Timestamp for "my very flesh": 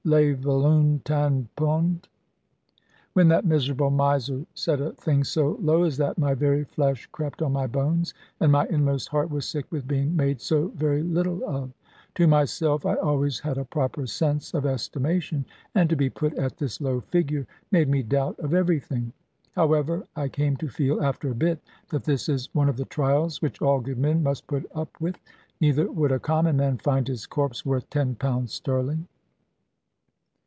6.17-7.05